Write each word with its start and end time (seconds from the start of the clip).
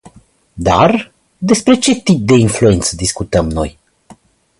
Dar, 0.53 1.11
despre 1.37 1.75
ce 1.75 2.01
tip 2.01 2.19
de 2.25 2.33
influență 2.33 2.95
discutăm 2.95 3.49
noi? 3.49 3.77